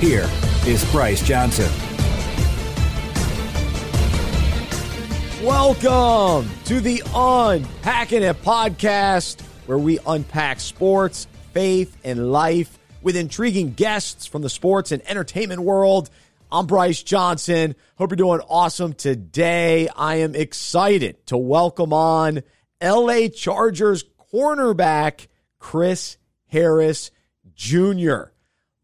[0.00, 0.30] Here
[0.64, 1.68] is Bryce Johnson.
[5.44, 13.72] Welcome to the Unpacking It podcast, where we unpack sports, faith, and life with intriguing
[13.72, 16.10] guests from the sports and entertainment world.
[16.52, 17.74] I'm Bryce Johnson.
[17.96, 19.88] Hope you're doing awesome today.
[19.88, 22.44] I am excited to welcome on
[22.80, 25.26] LA Chargers cornerback
[25.58, 27.10] Chris Harris
[27.56, 28.26] Jr.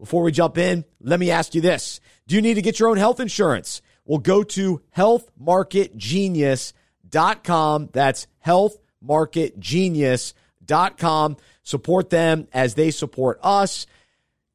[0.00, 2.00] Before we jump in, let me ask you this.
[2.26, 3.82] Do you need to get your own health insurance?
[4.04, 7.90] Well, go to healthmarketgenius.com.
[7.92, 11.36] That's healthmarketgenius.com.
[11.62, 13.86] Support them as they support us.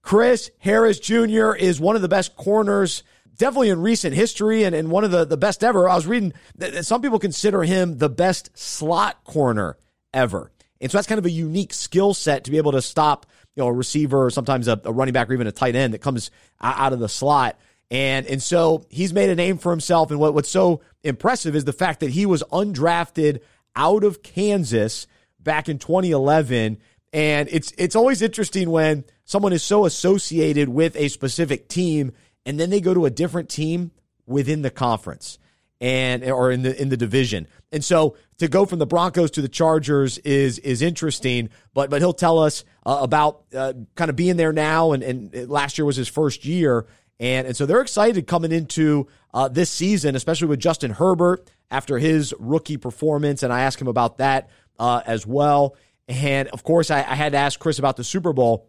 [0.02, 1.54] Chris Harris Jr.
[1.54, 3.04] is one of the best corners,
[3.38, 5.88] definitely in recent history and, and one of the, the best ever.
[5.88, 9.78] I was reading that some people consider him the best slot corner
[10.14, 10.52] ever.
[10.82, 13.26] And so that's kind of a unique skill set to be able to stop
[13.60, 15.94] you know, a receiver or sometimes a, a running back or even a tight end
[15.94, 17.60] that comes out of the slot.
[17.92, 20.12] And, and so he's made a name for himself.
[20.12, 23.42] And what, what's so impressive is the fact that he was undrafted
[23.76, 25.08] out of Kansas
[25.42, 26.78] back in 2011.
[27.12, 32.14] And it's, it's always interesting when someone is so associated with a specific team
[32.46, 33.92] and then they go to a different team
[34.26, 35.38] within the conference
[35.82, 37.48] and or in the in the division.
[37.72, 41.50] And so to go from the Broncos to the Chargers is is interesting.
[41.74, 45.50] But but he'll tell us uh, about uh, kind of being there now, and, and
[45.50, 46.88] last year was his first year,
[47.20, 52.00] and and so they're excited coming into uh, this season, especially with Justin Herbert after
[52.00, 53.44] his rookie performance.
[53.44, 55.76] And I asked him about that uh, as well.
[56.08, 58.68] And of course, I, I had to ask Chris about the Super Bowl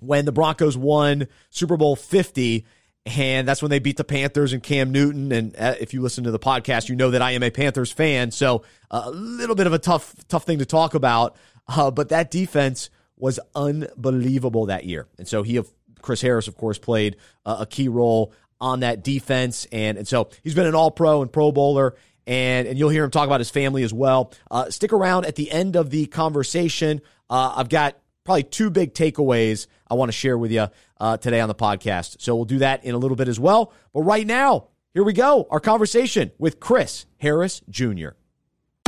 [0.00, 2.66] when the Broncos won Super Bowl fifty
[3.04, 5.32] and that's when they beat the Panthers and Cam Newton.
[5.32, 7.90] And uh, if you listen to the podcast, you know that I am a Panthers
[7.90, 8.30] fan.
[8.30, 11.36] So uh, a little bit of a tough, tough thing to talk about.
[11.66, 15.08] Uh, but that defense was unbelievable that year.
[15.18, 15.60] And so he,
[16.00, 19.66] Chris Harris, of course, played a key role on that defense.
[19.72, 21.96] And, and so he's been an all pro and pro bowler.
[22.26, 24.32] And, and you'll hear him talk about his family as well.
[24.48, 27.00] Uh, stick around at the end of the conversation.
[27.28, 30.68] Uh, I've got probably two big takeaways I want to share with you
[31.00, 32.16] uh, today on the podcast.
[32.20, 33.72] So we'll do that in a little bit as well.
[33.92, 35.46] But right now, here we go.
[35.50, 38.10] Our conversation with Chris Harris Jr.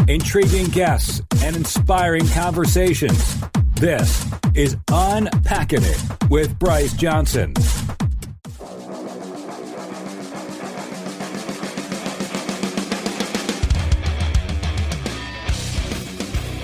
[0.07, 3.37] Intriguing guests and inspiring conversations.
[3.77, 7.55] This is Unpacking It with Bryce Johnson.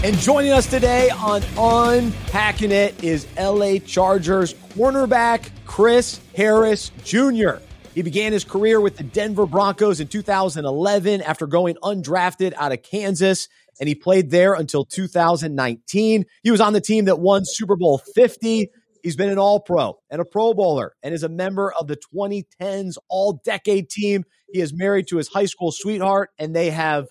[0.02, 7.56] And joining us today on Unpacking It is LA Chargers cornerback Chris Harris Jr.
[7.94, 12.82] He began his career with the Denver Broncos in 2011 after going undrafted out of
[12.82, 13.46] Kansas,
[13.78, 16.24] and he played there until 2019.
[16.42, 18.70] He was on the team that won Super Bowl 50.
[19.02, 21.98] He's been an All Pro and a Pro Bowler and is a member of the
[22.14, 24.24] 2010s All Decade team.
[24.50, 27.08] He is married to his high school sweetheart, and they have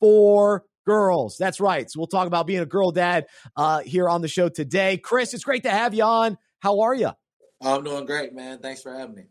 [0.00, 1.36] four girls.
[1.38, 1.90] That's right.
[1.90, 3.26] So we'll talk about being a girl dad
[3.56, 4.96] uh, here on the show today.
[4.96, 6.38] Chris, it's great to have you on.
[6.60, 7.10] How are you?
[7.60, 8.58] I'm doing great, man.
[8.58, 9.24] Thanks for having me.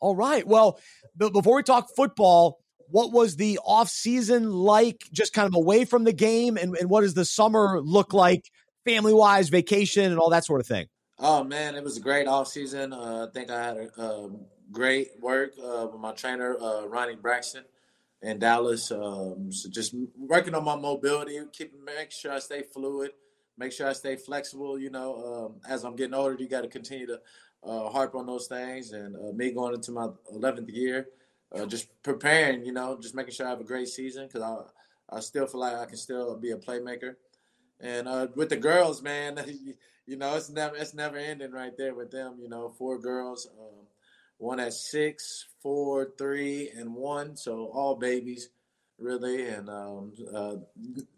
[0.00, 0.46] All right.
[0.46, 0.78] Well,
[1.16, 2.58] b- before we talk football,
[2.88, 5.04] what was the off season like?
[5.12, 8.50] Just kind of away from the game, and, and what does the summer look like,
[8.84, 10.86] family wise, vacation, and all that sort of thing?
[11.18, 12.92] Oh man, it was a great off season.
[12.92, 14.30] Uh, I think I had a, a
[14.72, 17.64] great work uh, with my trainer, uh, Ronnie Braxton
[18.22, 18.90] in Dallas.
[18.90, 23.12] Um, so just working on my mobility, keeping make sure I stay fluid,
[23.56, 24.78] make sure I stay flexible.
[24.78, 27.20] You know, um, as I'm getting older, you got to continue to
[27.64, 28.92] uh, harp on those things.
[28.92, 31.08] And uh, me going into my 11th year,
[31.54, 32.64] uh, just preparing.
[32.64, 35.60] You know, just making sure I have a great season because I I still feel
[35.60, 37.16] like I can still be a playmaker.
[37.80, 39.40] And uh, with the girls, man,
[40.06, 42.36] you know, it's never it's never ending right there with them.
[42.40, 43.48] You know, four girls.
[43.58, 43.86] Um,
[44.40, 47.36] one at six, four, three, and one.
[47.36, 48.48] So all babies,
[48.98, 49.46] really.
[49.46, 50.54] And um, uh,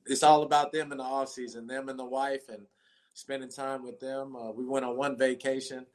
[0.06, 2.66] it's all about them in the off season, them and the wife, and
[3.14, 4.34] spending time with them.
[4.34, 5.86] Uh, we went on one vacation.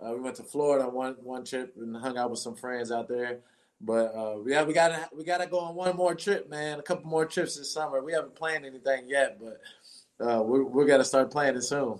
[0.00, 2.92] Uh, we went to Florida on one one trip and hung out with some friends
[2.92, 3.40] out there.
[3.80, 6.78] But uh, yeah, we gotta we gotta go on one more trip, man.
[6.78, 8.04] A couple more trips this summer.
[8.04, 9.60] We haven't planned anything yet, but
[10.24, 11.98] uh, we're we're gonna start planning soon.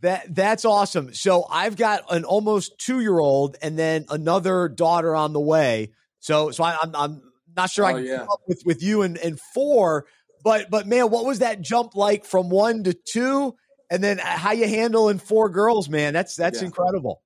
[0.00, 1.14] That that's awesome.
[1.14, 5.92] So I've got an almost two year old and then another daughter on the way.
[6.20, 7.22] So so I, am I'm, I'm
[7.56, 8.22] not sure Oh, I can yeah.
[8.22, 10.06] up with with you and and four,
[10.42, 13.54] but but man, what was that jump like from one to two,
[13.90, 16.12] and then how you handling four girls, man?
[16.12, 16.66] That's that's Yeah.
[16.66, 17.22] incredible.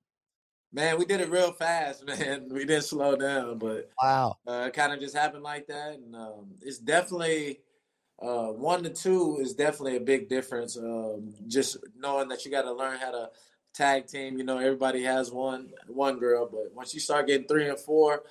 [0.72, 2.48] Man, we did it real fast, man.
[2.50, 4.36] We didn't slow down, but Wow.
[4.46, 5.94] uh, it kind of just happened like that.
[5.94, 7.60] And um, it's definitely
[8.20, 10.76] uh, one to two is definitely a big difference.
[10.76, 13.30] Um, just knowing that you got to learn how to
[13.74, 14.38] tag team.
[14.38, 18.24] You know, everybody has one one girl, but once you start getting three and four,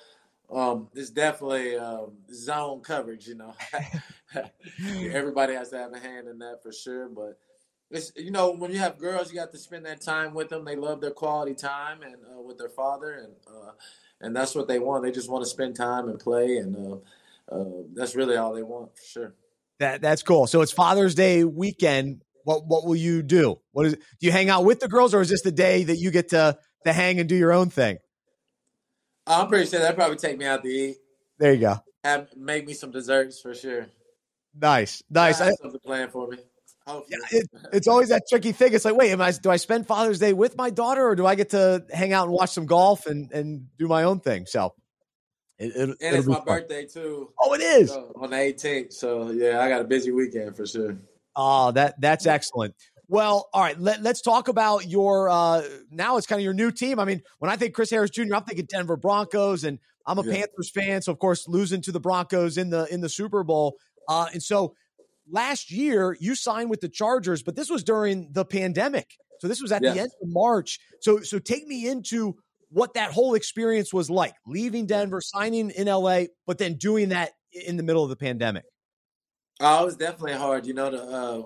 [0.50, 3.26] um, it's definitely um, zone coverage.
[3.26, 3.54] You know,
[5.12, 7.08] everybody has to have a hand in that for sure.
[7.08, 7.38] But
[7.90, 10.64] it's you know when you have girls, you got to spend that time with them.
[10.64, 13.72] They love their quality time and uh, with their father, and uh,
[14.20, 15.02] and that's what they want.
[15.02, 18.62] They just want to spend time and play, and uh, uh, that's really all they
[18.62, 19.34] want for sure.
[19.80, 20.46] That that's cool.
[20.46, 22.22] So it's Father's Day weekend.
[22.44, 23.60] What what will you do?
[23.72, 25.96] What is do you hang out with the girls, or is this the day that
[25.96, 27.98] you get to to hang and do your own thing?
[29.26, 30.96] I'm pretty sure that probably take me out to eat,
[31.38, 31.76] There you go.
[32.02, 33.86] have make me some desserts for sure.
[34.54, 35.40] Nice, nice.
[35.40, 36.38] I something planned for me.
[36.86, 37.18] Hopefully.
[37.32, 38.72] it, it's always that tricky thing.
[38.72, 39.30] It's like, wait, am I?
[39.32, 42.24] Do I spend Father's Day with my daughter, or do I get to hang out
[42.24, 44.46] and watch some golf and and do my own thing?
[44.46, 44.74] So,
[45.58, 46.44] it, it, and it's my fun.
[46.44, 47.30] birthday too.
[47.40, 47.90] Oh, it is.
[47.90, 48.92] So, on the 18th.
[48.92, 50.96] So yeah, I got a busy weekend for sure.
[51.34, 52.74] Oh, that that's excellent.
[53.08, 53.78] Well, all right.
[53.80, 56.16] Let, let's talk about your uh now.
[56.16, 57.00] It's kind of your new team.
[57.00, 60.24] I mean, when I think Chris Harris Jr., I'm thinking Denver Broncos, and I'm a
[60.24, 60.34] Yeah.
[60.34, 63.76] Panthers fan, so of course losing to the Broncos in the in the Super Bowl.
[64.08, 64.74] Uh, and so
[65.30, 69.16] last year you signed with the Chargers, but this was during the pandemic.
[69.40, 70.78] So this was at the end of March.
[71.00, 72.36] So so take me into
[72.70, 77.32] what that whole experience was like, leaving Denver, signing in LA, but then doing that
[77.52, 78.64] in the middle of the pandemic.
[79.60, 81.42] Oh, it was definitely hard, you know, to uh,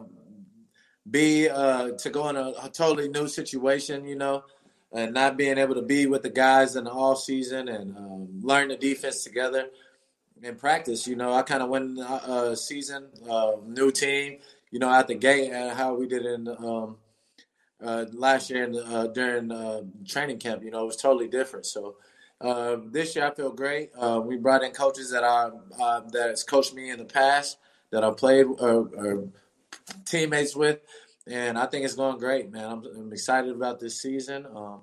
[1.10, 4.44] be uh, to go in a, a totally new situation, you know,
[4.92, 8.28] and not being able to be with the guys in the off season and um,
[8.42, 9.68] learn the defense together
[10.42, 11.06] in practice.
[11.06, 14.38] You know, I kind of went the uh, season, uh, new team,
[14.70, 16.96] you know, out the gate, and how we did in um,
[17.82, 20.62] uh, last year in, uh, during uh, training camp.
[20.62, 21.66] You know, it was totally different.
[21.66, 21.96] So.
[22.40, 23.90] Uh, this year I feel great.
[23.96, 27.56] Uh, we brought in coaches that are uh, that has coached me in the past,
[27.92, 29.28] that I played or, or
[30.04, 30.80] teammates with,
[31.28, 32.68] and I think it's going great, man.
[32.68, 34.44] I'm, I'm excited about this season.
[34.46, 34.80] Um,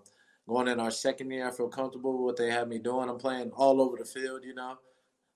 [0.48, 3.10] going in our second year, I feel comfortable with what they have me doing.
[3.10, 4.78] I'm playing all over the field, you know.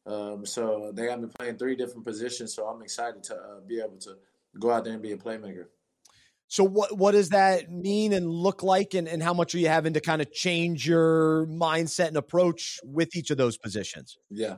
[0.06, 2.54] Um, so they got me playing three different positions.
[2.54, 4.16] So I'm excited to be able to
[4.60, 5.66] go out there and be a playmaker.
[6.48, 9.70] So what what does that mean and look like, and, and how much are you
[9.70, 14.18] having to kind of change your mindset and approach with each of those positions?
[14.30, 14.58] Yeah.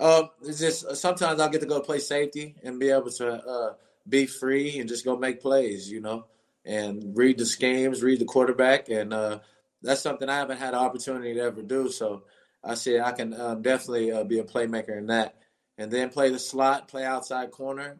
[0.00, 3.74] Um, it's just sometimes I'll get to go play safety and be able to uh,
[4.08, 6.26] be free and just go make plays, you know,
[6.64, 9.38] and read the schemes, read the quarterback, and uh,
[9.82, 11.88] that's something I haven't had an opportunity to ever do.
[11.88, 12.24] So
[12.64, 15.36] I said I can um, definitely uh, be a playmaker in that,
[15.76, 17.98] and then play the slot, play outside corner.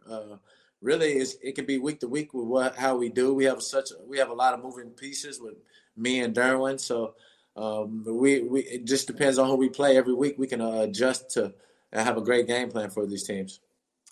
[0.83, 3.35] Uh, really, it can be week to week with what how we do.
[3.35, 5.55] We have such we have a lot of moving pieces with
[5.97, 7.15] me and Derwin, so.
[7.57, 10.37] Um, we, we it just depends on who we play every week.
[10.39, 11.53] We can uh, adjust to
[11.91, 13.59] and have a great game plan for these teams.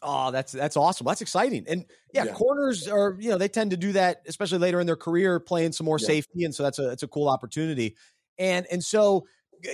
[0.03, 1.07] Oh, that's that's awesome.
[1.07, 1.65] That's exciting.
[1.69, 2.33] And yeah, Yeah.
[2.33, 5.71] corners are you know they tend to do that, especially later in their career, playing
[5.73, 6.07] some more Yeah.
[6.09, 7.95] safety, and so that's a it's a cool opportunity.
[8.37, 9.29] And and so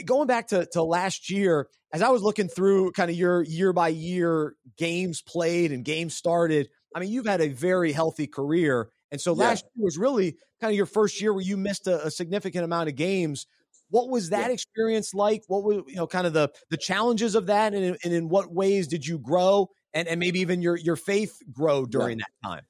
[0.04, 3.72] going back to to last year, as I was looking through kind of your year
[3.72, 8.90] by year games played and games started, I mean you've had a very healthy career,
[9.10, 9.54] and so Yeah.
[9.54, 12.64] last year was really kind of your first year where you missed a, a significant
[12.64, 13.46] amount of games.
[13.90, 14.50] What was that Yeah.
[14.50, 15.42] experience like?
[15.48, 18.28] What were you know kind of the the challenges of that, and, in- and in
[18.28, 22.30] what ways did you grow, and and maybe even your your faith grow during that
[22.44, 22.62] time?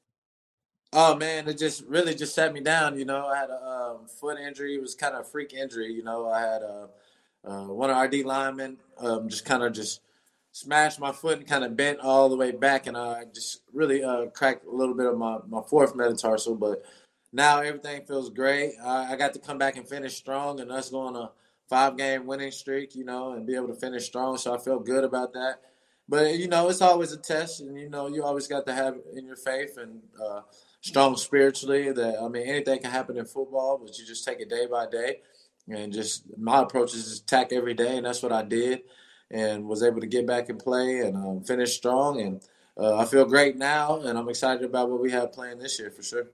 [0.93, 2.99] Oh man, it just really just set me down.
[2.99, 4.75] You know, I had a um, foot injury.
[4.75, 5.93] It was kind of a freak injury.
[5.93, 6.91] You know, I had a
[7.45, 10.01] uh, one of our D linemen um, just kind of just
[10.53, 14.05] smashed my foot and kind of bent all the way back, and I just really
[14.05, 16.55] uh, cracked a little bit of my, my fourth metatarsal.
[16.55, 16.85] But
[17.33, 18.75] now everything feels great.
[18.85, 21.31] I, I got to come back and finish strong, and us go on a
[21.69, 22.95] five game winning streak.
[22.95, 24.37] You know, and be able to finish strong.
[24.37, 25.61] So I feel good about that.
[26.09, 28.97] But you know, it's always a test, and you know, you always got to have
[29.17, 30.01] in your faith and.
[30.23, 30.43] Uh,
[30.85, 34.51] strong spiritually that I mean anything can happen in football, but you just take it
[34.51, 35.19] day by day
[35.69, 38.83] and just my approach is just attack every day and that's what I did
[39.33, 42.43] and was able to get back and play and um, finish strong and
[42.79, 45.91] uh, I feel great now and I'm excited about what we have playing this year
[45.91, 46.27] for sure.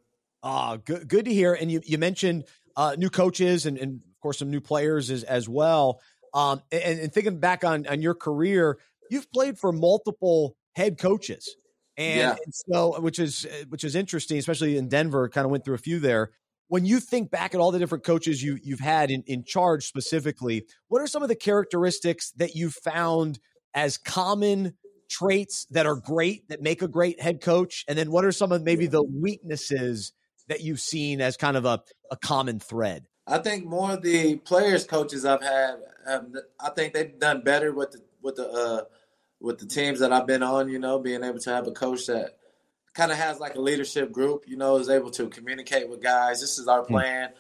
[0.43, 1.55] Ah, good good to hear.
[1.55, 2.45] And you you mentioned
[2.77, 6.01] uh, new coaches and, and of course some new players as as well.
[6.35, 8.79] Um, and, and thinking back on on your career,
[9.11, 11.57] you've played for multiple head coaches.
[11.97, 12.37] And, Yeah.
[12.45, 15.29] and so, which is which is interesting, especially in Denver.
[15.29, 16.31] Kind of went through a few there.
[16.69, 19.85] When you think back at all the different coaches you you've had in, in charge
[19.85, 23.39] specifically, what are some of the characteristics that you found
[23.75, 24.75] as common
[25.11, 27.85] traits that are great that make a great head coach?
[27.89, 30.13] And then what are some of maybe the weaknesses
[30.49, 33.07] that you've seen as kind of a, a common thread?
[33.27, 37.73] I think more of the players coaches I've had, um, I think they've done better
[37.73, 38.85] with the with the uh,
[39.41, 40.69] with the teams that I've been on.
[40.69, 42.38] You know, being able to have a coach that
[42.99, 44.45] kind of has like a leadership group.
[44.47, 46.41] You know, is able to communicate with guys.
[46.41, 46.93] This is our hmm.
[46.93, 47.31] plan.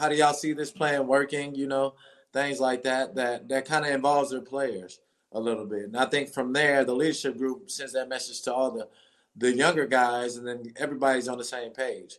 [0.00, 1.54] How do y'all see this plan working?
[1.54, 1.94] You know,
[2.32, 3.14] things like that.
[3.14, 5.00] That that kind of involves their players
[5.32, 5.84] a little bit.
[5.84, 8.88] And I think from there, the leadership group sends that message to all the
[9.36, 12.16] the younger guys, and then everybody's on the same page.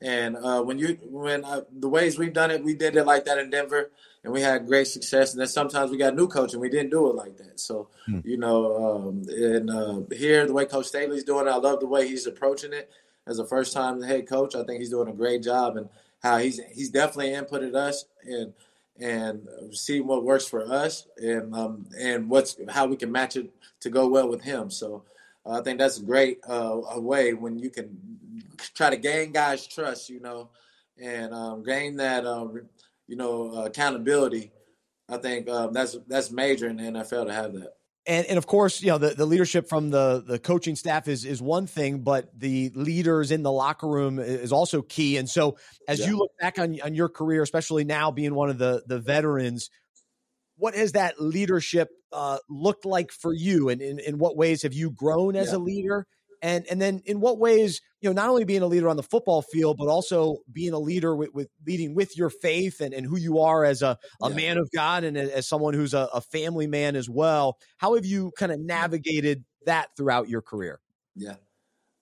[0.00, 3.24] And uh, when you when uh, the ways we've done it, we did it like
[3.24, 3.90] that in Denver,
[4.22, 5.32] and we had great success.
[5.32, 7.60] And then sometimes we got new coach, and we didn't do it like that.
[7.60, 8.20] So hmm.
[8.24, 11.86] you know, um, and uh, here the way Coach Staley's doing it, I love the
[11.86, 12.90] way he's approaching it
[13.26, 14.54] as a first time head coach.
[14.54, 15.88] I think he's doing a great job, and
[16.22, 18.52] how he's he's definitely inputted us and
[18.98, 23.50] and seeing what works for us, and um, and what's how we can match it
[23.80, 24.70] to go well with him.
[24.70, 25.04] So.
[25.46, 27.98] I think that's a great uh, a way when you can
[28.74, 30.50] try to gain guys' trust, you know,
[31.00, 32.62] and um, gain that, um,
[33.10, 34.52] you know, uh, accountability.
[35.08, 37.72] I think um, that's that's major in the NFL to have that.
[38.06, 41.24] And, and of course, you know the, the leadership from the the coaching staff is
[41.24, 45.16] is one thing, but the leaders in the locker room is also key.
[45.16, 46.06] And so, as yeah.
[46.06, 49.70] you look back on on your career, especially now being one of the the veterans,
[50.56, 54.72] what has that leadership uh, looked like for you, and in, in what ways have
[54.72, 55.56] you grown as yeah.
[55.56, 56.06] a leader?
[56.42, 59.02] And and then in what ways you know not only being a leader on the
[59.02, 63.06] football field but also being a leader with, with leading with your faith and, and
[63.06, 64.34] who you are as a, a yeah.
[64.34, 68.06] man of god and as someone who's a, a family man as well how have
[68.06, 70.80] you kind of navigated that throughout your career
[71.14, 71.34] yeah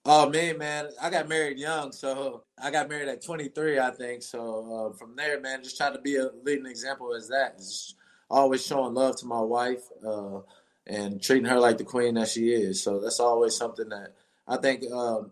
[0.04, 4.22] oh man man i got married young so i got married at 23 i think
[4.22, 7.96] so uh, from there man just try to be a leading example as that just
[8.30, 10.38] always showing love to my wife uh,
[10.86, 14.14] and treating her like the queen that she is so that's always something that
[14.48, 15.30] I think um,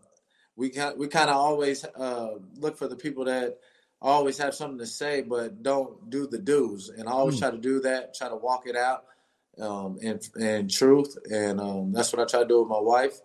[0.57, 3.59] we we kind of always uh, look for the people that
[4.01, 7.41] always have something to say but don't do the do's, and I always mm.
[7.41, 9.05] try to do that, try to walk it out
[9.61, 13.21] um, in in truth, and um, that's what I try to do with my wife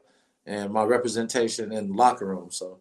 [0.46, 2.52] and my representation in the locker room.
[2.52, 2.80] So.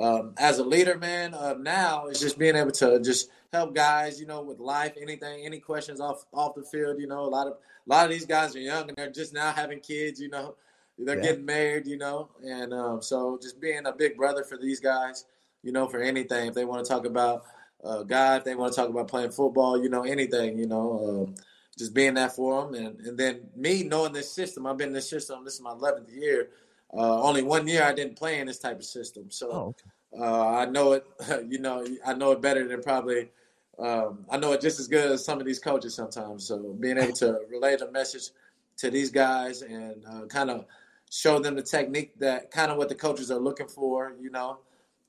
[0.00, 4.20] Um, as a leader, man, uh, now it's just being able to just help guys,
[4.20, 7.00] you know, with life, anything, any questions off off the field.
[7.00, 9.34] You know, a lot of a lot of these guys are young and they're just
[9.34, 10.20] now having kids.
[10.20, 10.54] You know,
[10.98, 11.22] they're yeah.
[11.22, 15.24] getting married, you know, and um, so just being a big brother for these guys,
[15.62, 16.48] you know, for anything.
[16.48, 17.44] If they want to talk about
[17.84, 21.26] uh, God, if they want to talk about playing football, you know, anything, you know,
[21.28, 21.34] um,
[21.78, 22.74] just being that for them.
[22.74, 25.70] And, and then me knowing this system, I've been in this system, this is my
[25.70, 26.50] 11th year.
[26.92, 29.30] Uh, only one year I didn't play in this type of system.
[29.30, 29.74] So oh,
[30.16, 30.24] okay.
[30.24, 31.06] uh, I know it,
[31.48, 33.30] you know, I know it better than probably,
[33.78, 36.46] um, I know it just as good as some of these coaches sometimes.
[36.46, 38.30] So being able to relay the message
[38.78, 40.64] to these guys and uh, kind of
[41.10, 44.58] show them the technique that kind of what the coaches are looking for, you know,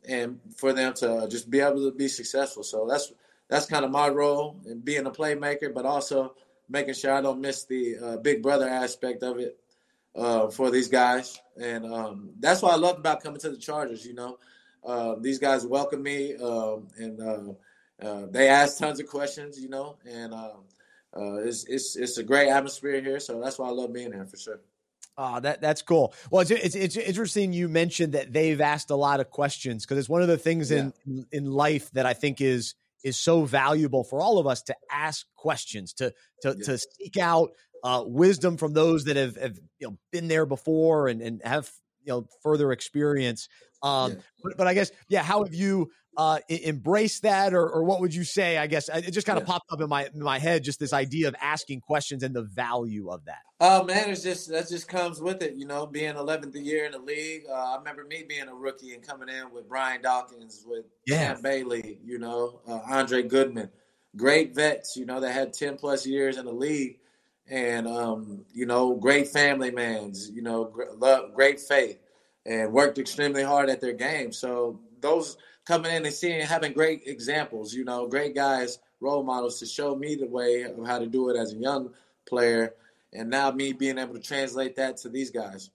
[0.07, 2.63] and for them to just be able to be successful.
[2.63, 3.11] So that's
[3.49, 6.35] that's kind of my role in being a playmaker, but also
[6.69, 9.57] making sure I don't miss the uh, big brother aspect of it
[10.15, 11.39] uh, for these guys.
[11.59, 14.05] And um, that's what I love about coming to the Chargers.
[14.05, 14.37] You know,
[14.85, 19.59] uh, these guys welcome me um, and uh, uh, they ask tons of questions.
[19.59, 20.63] You know, and um,
[21.17, 23.19] uh, it's it's it's a great atmosphere here.
[23.19, 24.59] So that's why I love being here for sure.
[25.21, 26.13] Oh, that that's cool.
[26.31, 29.97] Well, it's, it's, it's interesting you mentioned that they've asked a lot of questions because
[29.97, 30.91] it's one of the things yeah.
[31.05, 32.73] in in life that I think is
[33.03, 36.63] is so valuable for all of us to ask questions to to yeah.
[36.63, 37.51] to seek out
[37.83, 41.69] uh, wisdom from those that have, have you know been there before and and have
[42.03, 43.47] you know further experience.
[43.81, 44.17] Um, yeah.
[44.43, 48.13] but, but I guess yeah, how have you uh, embrace that, or, or what would
[48.13, 48.57] you say?
[48.57, 49.53] I guess it just kind of yeah.
[49.53, 52.43] popped up in my in my head, just this idea of asking questions and the
[52.43, 53.39] value of that.
[53.61, 55.85] Oh man, it's just that just comes with it, you know.
[55.85, 59.29] Being 11th year in the league, uh, I remember me being a rookie and coming
[59.29, 61.27] in with Brian Dawkins, with yeah.
[61.27, 63.69] Champ Bailey, you know, uh, Andre Goodman,
[64.17, 66.99] great vets, you know, that had 10 plus years in the league,
[67.49, 70.71] and um, you know, great family mans, you know,
[71.33, 71.99] great faith,
[72.45, 74.31] and worked extremely hard at their game.
[74.31, 79.59] So those coming in and seeing having great examples, you know, great guys, role models
[79.59, 81.91] to show me the way of how to do it as a young
[82.27, 82.73] player,
[83.13, 85.69] and now me being able to translate that to these guys.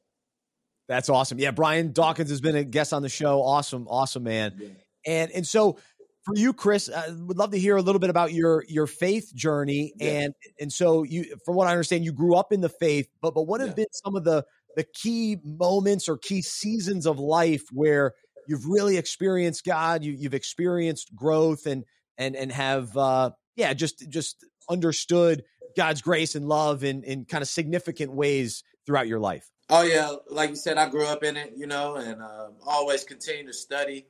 [0.88, 1.38] That's awesome.
[1.38, 3.42] Yeah, Brian Dawkins has been a guest on the show.
[3.42, 4.54] Awesome, awesome man.
[4.58, 4.68] Yeah.
[5.06, 5.78] And and so
[6.24, 9.34] for you, Chris, I would love to hear a little bit about your your faith
[9.34, 9.92] journey.
[9.96, 10.08] Yeah.
[10.10, 13.34] And and so you, from what I understand, you grew up in the faith, but
[13.34, 13.74] but what have yeah.
[13.74, 14.44] been some of the
[14.76, 18.14] the key moments or key seasons of life where
[18.48, 20.04] you've really experienced God.
[20.04, 21.84] You you've experienced growth and
[22.18, 25.44] and and have uh, yeah just just understood
[25.76, 29.50] God's grace and love in in kind of significant ways throughout your life.
[29.70, 33.04] Oh yeah, like you said, I grew up in it, you know, and uh, always
[33.04, 34.06] continue to study.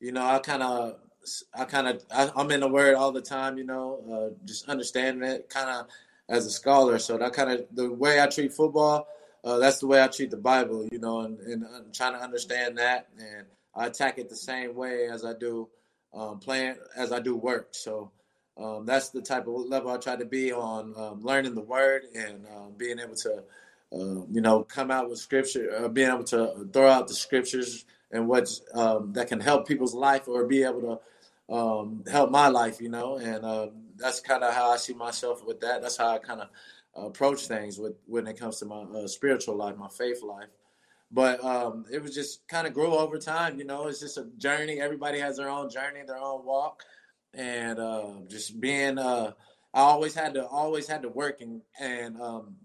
[0.00, 0.96] You know, I kind of,
[1.54, 3.58] I kind of, I'm in the Word all the time.
[3.58, 5.86] You know, uh, just understanding it, kind of
[6.28, 6.98] as a scholar.
[6.98, 9.08] So that kind of the way I treat football,
[9.44, 10.88] uh, that's the way I treat the Bible.
[10.90, 14.74] You know, and, and I'm trying to understand that, and I attack it the same
[14.74, 15.68] way as I do
[16.14, 17.68] um, playing, as I do work.
[17.72, 18.10] So.
[18.54, 22.02] Um, that's the type of level I try to be on, um, learning the word
[22.14, 23.44] and um, being able to
[23.94, 27.84] uh, you know, come out with scripture, uh, being able to throw out the scriptures
[28.10, 31.00] and what um, that can help people's life or be able to
[31.52, 35.44] um, help my life, you know, and uh, that's kind of how I see myself
[35.46, 35.82] with that.
[35.82, 36.48] That's how I kind of
[36.94, 40.48] approach things with when it comes to my uh, spiritual life, my faith life.
[41.10, 43.86] But um, it was just kind of grew over time, you know.
[43.86, 44.80] It's just a journey.
[44.80, 46.84] Everybody has their own journey, their own walk,
[47.34, 48.98] and uh, just being.
[49.74, 52.56] I always had to always had to work and and um,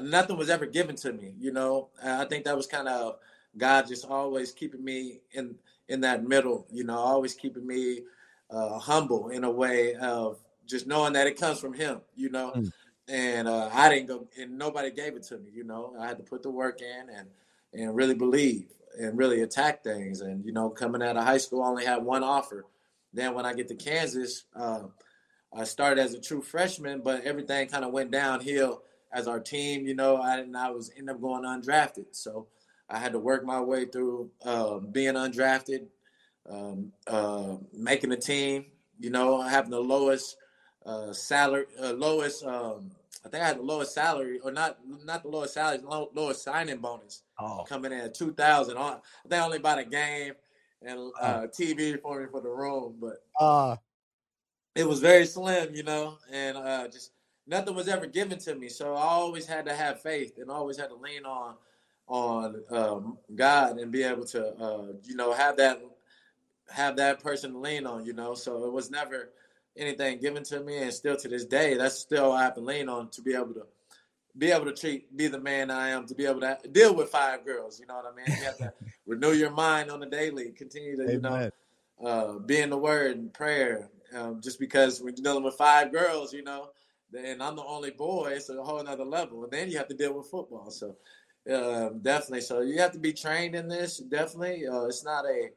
[0.00, 1.34] nothing was ever given to me.
[1.38, 3.16] You know, I think that was kind of
[3.56, 5.54] God just always keeping me in
[5.88, 6.66] in that middle.
[6.70, 8.02] You know, always keeping me
[8.50, 12.00] uh, humble in a way of just knowing that it comes from Him.
[12.14, 12.70] You know, mm.
[13.08, 15.50] and uh, I didn't go, and nobody gave it to me.
[15.54, 17.28] You know, I had to put the work in and
[17.72, 20.20] and really believe and really attack things.
[20.20, 22.66] And you know, coming out of high school, I only had one offer.
[23.12, 24.44] Then when I get to Kansas.
[24.54, 24.84] Uh,
[25.56, 29.86] I started as a true freshman, but everything kind of went downhill as our team,
[29.86, 32.06] you know, I, and I was end up going undrafted.
[32.12, 32.48] So
[32.88, 35.86] I had to work my way through uh, being undrafted,
[36.48, 38.66] um, uh, making a team,
[38.98, 40.36] you know, having the lowest
[40.84, 42.90] uh, salary, uh, lowest, um,
[43.24, 46.44] I think I had the lowest salary, or not, not the lowest salary, low, lowest
[46.44, 47.64] signing bonus oh.
[47.68, 48.76] coming in at 2000.
[48.76, 48.96] I
[49.28, 50.34] think only bought a game
[50.82, 51.46] and uh, uh.
[51.48, 53.76] TV for me for the room, but uh,
[54.74, 56.56] it was very slim, you know, and
[56.92, 57.12] just
[57.46, 58.68] nothing was ever given to me.
[58.68, 61.54] So I always had to have faith and always had to lean on
[62.08, 65.80] on um, God and be able to uh, you know have that
[66.70, 68.04] have that person to lean on.
[68.04, 69.30] You know, so it was never
[69.76, 72.88] anything given to me, and still to this day, that's still I have to lean
[72.88, 73.66] on to be able to
[74.38, 77.08] be able to treat be the man I am to be able to deal with
[77.08, 77.80] five girls.
[77.80, 78.38] You know what I mean?
[78.38, 78.72] You have to
[79.06, 81.14] renew your mind on the daily, continue to Amen.
[81.14, 81.50] you know
[82.04, 83.90] uh, be in the Word and prayer.
[84.14, 86.70] Um, just because we're dealing with five girls, you know,
[87.16, 89.44] and I'm the only boy, it's a whole nother level.
[89.44, 90.70] And then you have to deal with football.
[90.70, 90.96] So
[91.52, 93.98] uh, definitely, so you have to be trained in this.
[93.98, 95.50] Definitely, uh, it's not a,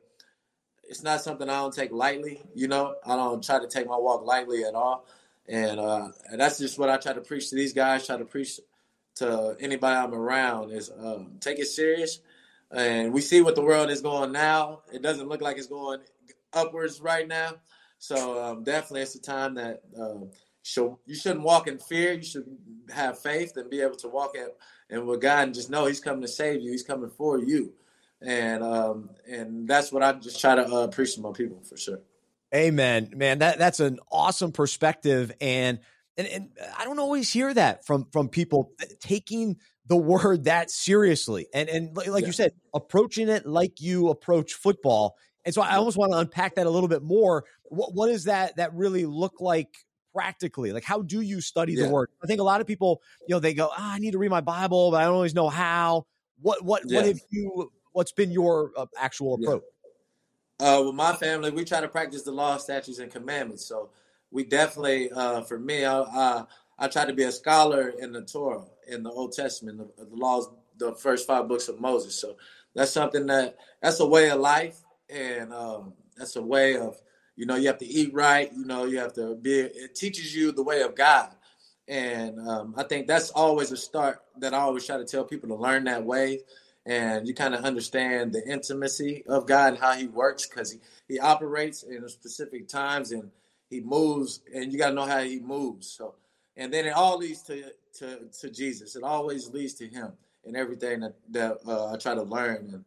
[0.90, 2.42] it's not something I don't take lightly.
[2.56, 5.06] You know, I don't try to take my walk lightly at all.
[5.48, 8.06] And, uh, and that's just what I try to preach to these guys.
[8.06, 8.60] Try to preach
[9.16, 12.20] to anybody I'm around is um, take it serious.
[12.72, 14.82] And we see what the world is going now.
[14.92, 16.02] It doesn't look like it's going
[16.54, 17.54] upwards right now.
[18.00, 20.32] So um, definitely, it's a time that um,
[21.06, 22.14] you shouldn't walk in fear.
[22.14, 22.46] You should
[22.94, 24.36] have faith and be able to walk
[24.90, 26.72] and with God and just know He's coming to save you.
[26.72, 27.74] He's coming for you,
[28.22, 31.78] and um, and that's what I just try to uh, preach to my people for
[31.78, 32.00] sure.
[32.54, 33.40] Amen, man.
[33.40, 35.80] That that's an awesome perspective, and
[36.18, 41.48] and and I don't always hear that from from people taking the word that seriously,
[41.54, 42.28] and and like yeah.
[42.28, 45.16] you said, approaching it like you approach football.
[45.46, 47.46] And so I almost want to unpack that a little bit more.
[47.64, 49.70] What what does that that really look like
[50.14, 50.74] practically?
[50.74, 51.86] Like, how do you study yeah.
[51.86, 52.10] the word?
[52.24, 54.32] I think a lot of people, you know, they go, oh, I need to read
[54.32, 56.06] my Bible, but I don't always know how.
[56.42, 56.96] What, what, yes.
[56.96, 59.64] what have you, what's been your uh, actual approach?
[60.60, 60.76] Yeah.
[60.76, 63.66] Uh, with my family, we try to practice the law, statutes, and commandments.
[63.66, 63.90] So
[64.32, 66.44] we definitely, uh, for me, I, I,
[66.78, 70.16] I try to be a scholar in the Torah, in the Old Testament, the, the
[70.16, 72.16] laws, the first five books of Moses.
[72.16, 72.36] So
[72.76, 77.02] that's something that that's a way of life, and um, that's a way of
[77.40, 78.52] you know, you have to eat right.
[78.54, 79.62] You know, you have to be.
[79.62, 81.30] It teaches you the way of God,
[81.88, 85.48] and um, I think that's always a start that I always try to tell people
[85.48, 86.42] to learn that way,
[86.90, 90.80] and you kind of understand the intimacy of God and how He works because He
[91.08, 93.32] He operates in specific times and
[93.70, 95.88] He moves, and you got to know how He moves.
[95.88, 96.16] So,
[96.58, 97.64] and then it all leads to
[98.00, 98.96] to to Jesus.
[98.98, 100.14] It always leads to Him
[100.46, 102.86] and everything that that uh, I try to learn, and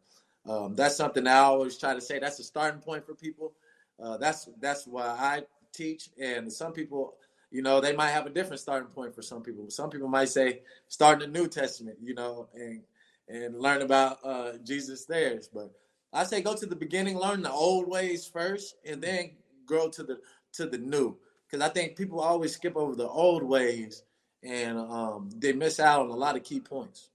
[0.53, 2.19] um, that's something I always try to say.
[2.19, 3.53] That's a starting point for people
[4.01, 7.15] uh, that's that's why I teach, and some people,
[7.51, 9.69] you know, they might have a different starting point for some people.
[9.69, 12.81] Some people might say starting the New Testament, you know, and
[13.27, 15.39] and learn about uh, Jesus there.
[15.53, 15.71] But
[16.11, 19.31] I say go to the beginning, learn the old ways first, and then
[19.65, 20.19] grow to the
[20.53, 21.17] to the new.
[21.49, 24.03] Because I think people always skip over the old ways,
[24.43, 27.09] and um, they miss out on a lot of key points.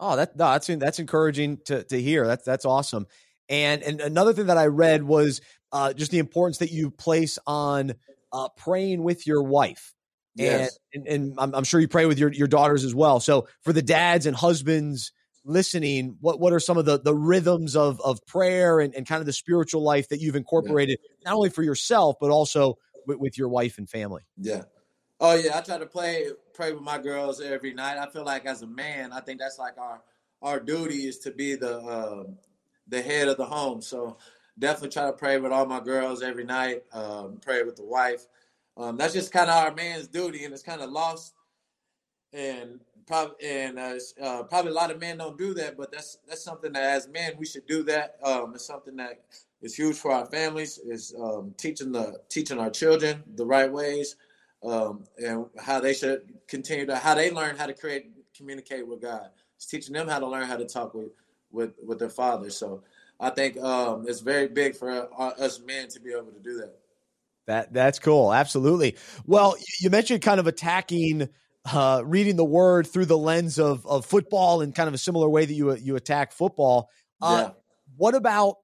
[0.00, 2.26] Oh, that no, that's that's encouraging to to hear.
[2.26, 3.06] That's that's awesome.
[3.48, 5.40] And and another thing that I read was
[5.72, 7.94] uh, just the importance that you place on
[8.32, 9.94] uh, praying with your wife.
[10.36, 10.78] Yes.
[10.92, 13.20] And, and, and I'm, I'm sure you pray with your, your daughters as well.
[13.20, 15.12] So for the dads and husbands
[15.44, 19.20] listening, what, what are some of the, the rhythms of, of prayer and, and kind
[19.20, 21.30] of the spiritual life that you've incorporated, yeah.
[21.30, 24.22] not only for yourself, but also with, with your wife and family?
[24.36, 24.62] Yeah.
[25.20, 27.98] Oh yeah, I try to play pray with my girls every night.
[27.98, 30.02] I feel like as a man, I think that's like our
[30.42, 32.24] our duty is to be the uh,
[32.88, 33.80] the head of the home.
[33.80, 34.18] So
[34.58, 36.82] definitely try to pray with all my girls every night.
[36.92, 38.26] Um, pray with the wife.
[38.76, 41.32] Um, that's just kind of our man's duty, and it's kind of lost.
[42.32, 46.18] And probably and uh, uh, probably a lot of men don't do that, but that's
[46.26, 48.16] that's something that as men we should do that.
[48.22, 49.22] Um, it's something that
[49.62, 50.78] is huge for our families.
[50.78, 54.16] Is um, teaching the teaching our children the right ways
[54.64, 59.00] um, and how they should continue to how they learn how to create communicate with
[59.00, 59.30] God.
[59.56, 61.10] It's teaching them how to learn how to talk with
[61.50, 62.50] with with their father.
[62.50, 62.82] So
[63.20, 66.56] I think um, it's very big for uh, us men to be able to do
[66.58, 66.78] that.
[67.46, 68.32] That that's cool.
[68.32, 68.96] Absolutely.
[69.26, 71.28] Well, you mentioned kind of attacking
[71.72, 75.28] uh, reading the word through the lens of of football in kind of a similar
[75.28, 76.90] way that you you attack football.
[77.20, 77.50] Uh, yeah.
[77.96, 78.56] What about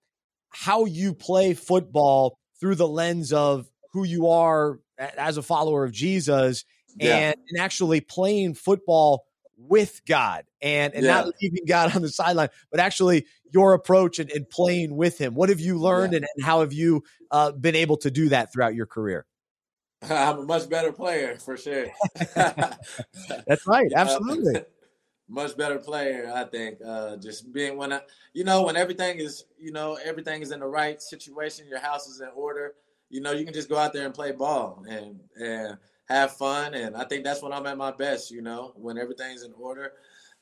[0.51, 5.93] how you play football through the lens of who you are as a follower of
[5.93, 6.65] Jesus
[6.97, 7.17] yeah.
[7.17, 9.25] and, and actually playing football
[9.57, 11.23] with God and, and yeah.
[11.23, 15.35] not leaving God on the sideline, but actually your approach and, and playing with Him.
[15.35, 16.19] What have you learned, yeah.
[16.19, 19.27] and, and, how have you uh, been able to do that throughout your career?
[20.11, 21.87] I'm a much better player for sure.
[22.35, 24.57] That's right, absolutely.
[24.57, 24.65] Uh,
[25.29, 26.79] much better player, I think.
[26.85, 28.01] Uh, just being when I,
[28.33, 32.09] you know, when everything is, you know, everything is in the right situation, your house
[32.09, 32.75] is in order.
[33.11, 36.75] You know, you can just go out there and play ball and and have fun.
[36.75, 39.93] And I think that's when I'm at my best, you know, when everything's in order.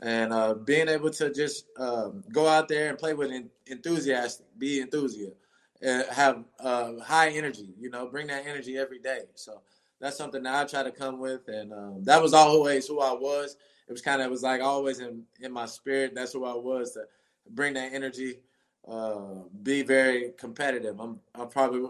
[0.00, 4.46] And uh, being able to just um, go out there and play with en- enthusiastic,
[4.56, 5.36] be enthusiastic,
[5.82, 9.22] have uh, high energy, you know, bring that energy every day.
[9.34, 9.60] So
[10.00, 11.48] that's something that I try to come with.
[11.48, 13.56] And um, that was always who I was.
[13.88, 16.14] It was kind of, it was like always in, in my spirit.
[16.14, 17.04] That's who I was to
[17.50, 18.40] bring that energy,
[18.86, 21.00] uh, be very competitive.
[21.00, 21.88] I'm, I'm probably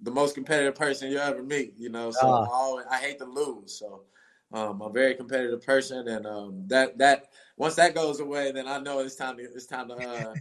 [0.00, 1.74] the most competitive person you ever meet.
[1.76, 2.42] You know, so uh.
[2.42, 3.78] I, always, I hate to lose.
[3.78, 4.02] So
[4.52, 8.68] um, I'm a very competitive person, and um, that that once that goes away, then
[8.68, 10.34] I know it's time to it's time to uh,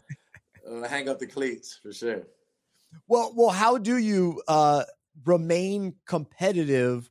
[0.70, 2.24] uh, hang up the cleats for sure.
[3.08, 4.84] Well, well, how do you uh,
[5.26, 7.10] remain competitive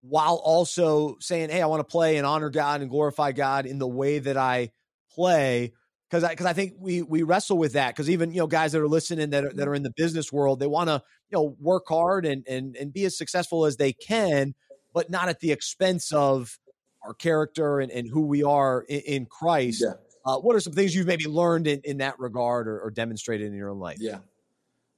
[0.00, 3.78] while also saying, "Hey, I want to play and honor God and glorify God in
[3.78, 4.70] the way that I
[5.10, 5.72] play"?
[6.14, 8.72] because I because I think we we wrestle with that because even you know guys
[8.72, 11.38] that are listening that are, that are in the business world they want to you
[11.38, 14.54] know work hard and and and be as successful as they can,
[14.92, 16.58] but not at the expense of
[17.02, 19.82] our character and, and who we are in, in Christ.
[19.84, 19.94] Yeah.
[20.24, 23.46] Uh, what are some things you've maybe learned in, in that regard or, or demonstrated
[23.46, 23.98] in your own life?
[24.00, 24.20] Yeah,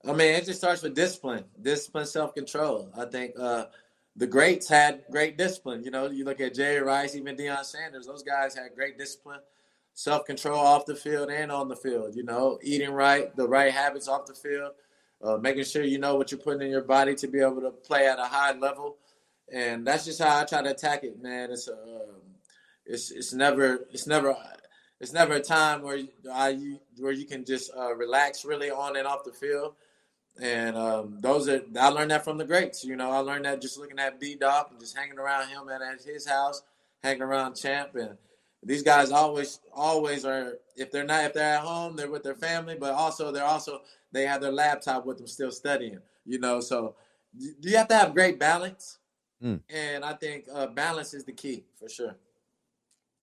[0.06, 2.90] I mean it just starts with discipline, discipline, self control.
[2.96, 3.66] I think uh,
[4.14, 5.82] the greats had great discipline.
[5.84, 9.40] You know, you look at Jerry Rice, even Deion Sanders; those guys had great discipline
[9.96, 12.14] self control off the field and on the field.
[12.14, 14.72] You know, eating right, the right habits off the field,
[15.22, 17.70] uh, making sure you know what you're putting in your body to be able to
[17.70, 18.98] play at a high level.
[19.52, 21.50] And that's just how I try to attack it, man.
[21.50, 22.20] It's a, um,
[22.84, 24.36] it's it's never it's never
[25.00, 25.98] it's never a time where
[26.32, 29.74] I where you can just uh, relax really on and off the field.
[30.40, 32.84] And um, those are I learned that from the greats.
[32.84, 35.68] You know, I learned that just looking at B Dawk and just hanging around him
[35.68, 36.62] at, at his house,
[37.02, 38.18] hanging around Champ and
[38.66, 42.34] these guys always always are if they're not if they're at home they're with their
[42.34, 43.80] family but also they're also
[44.12, 46.94] they have their laptop with them still studying you know so
[47.60, 48.98] you have to have great balance
[49.42, 49.60] mm.
[49.70, 52.16] and i think uh, balance is the key for sure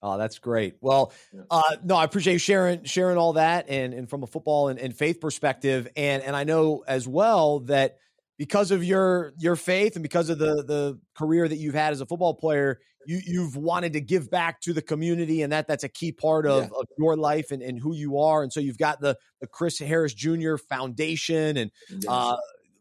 [0.05, 0.75] Oh, that's great.
[0.81, 1.13] Well,
[1.49, 4.77] uh, no, I appreciate you sharing sharing all that and, and from a football and,
[4.77, 5.87] and faith perspective.
[5.95, 7.99] And and I know as well that
[8.37, 12.01] because of your your faith and because of the the career that you've had as
[12.01, 15.85] a football player, you you've wanted to give back to the community, and that that's
[15.85, 16.79] a key part of, yeah.
[16.79, 18.43] of your life and, and who you are.
[18.43, 20.57] And so you've got the the Chris Harris Jr.
[20.57, 22.05] Foundation, and yes.
[22.09, 22.35] uh,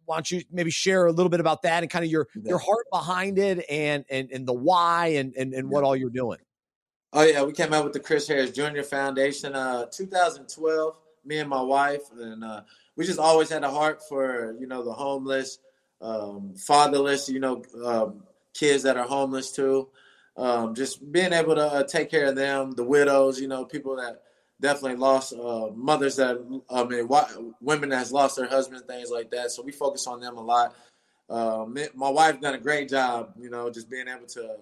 [0.06, 2.50] why don't you maybe share a little bit about that and kind of your yeah.
[2.50, 6.10] your heart behind it and and and the why and and, and what all you're
[6.10, 6.38] doing.
[7.12, 8.82] Oh yeah, we came out with the Chris Harris Jr.
[8.82, 10.96] Foundation, uh, 2012.
[11.24, 12.62] Me and my wife, and uh,
[12.96, 15.58] we just always had a heart for you know the homeless,
[16.00, 18.22] um, fatherless, you know, um,
[18.54, 19.88] kids that are homeless too
[20.36, 23.96] um, just being able to uh, take care of them, the widows, you know, people
[23.96, 24.22] that
[24.60, 26.38] definitely lost uh, mothers that
[26.70, 27.08] I mean,
[27.60, 29.50] women that has lost their husbands, things like that.
[29.50, 30.74] So we focus on them a lot.
[31.28, 34.56] Um, my wife done a great job, you know, just being able to.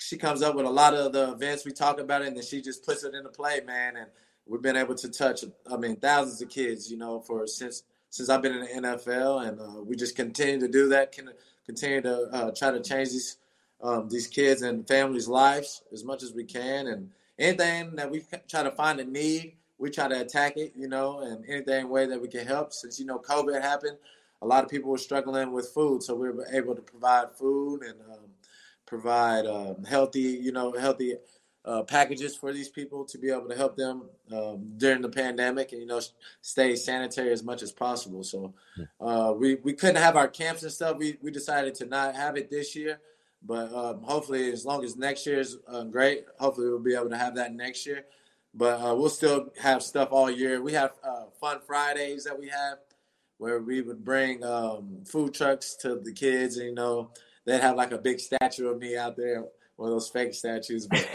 [0.00, 2.62] She comes up with a lot of the events we talk about, and then she
[2.62, 3.96] just puts it into play, man.
[3.96, 4.06] And
[4.46, 8.28] we've been able to touch, I mean, thousands of kids, you know, for since since
[8.28, 11.12] I've been in the NFL, and uh, we just continue to do that.
[11.12, 11.30] Can
[11.64, 13.36] continue to uh, try to change these
[13.82, 18.24] um, these kids and families' lives as much as we can, and anything that we
[18.48, 22.06] try to find a need, we try to attack it, you know, and anything way
[22.06, 22.72] that we can help.
[22.72, 23.98] Since you know COVID happened,
[24.42, 27.82] a lot of people were struggling with food, so we were able to provide food
[27.82, 28.29] and um,
[28.90, 31.14] provide um, healthy, you know, healthy
[31.64, 35.72] uh, packages for these people to be able to help them um, during the pandemic
[35.72, 36.00] and you know
[36.40, 38.24] stay sanitary as much as possible.
[38.24, 38.52] So
[39.00, 40.96] uh, we we couldn't have our camps and stuff.
[40.98, 42.98] We we decided to not have it this year,
[43.42, 47.10] but um, hopefully as long as next year is uh, great, hopefully we'll be able
[47.10, 48.06] to have that next year.
[48.52, 50.60] But uh, we'll still have stuff all year.
[50.60, 52.78] We have uh, fun Fridays that we have
[53.38, 57.10] where we would bring um, food trucks to the kids and you know
[57.44, 59.44] they'd have like a big statue of me out there
[59.80, 61.08] one of those fake statues, but